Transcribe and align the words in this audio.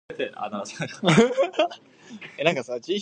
Ao 0.09 0.49
(mythology) 2.53 2.99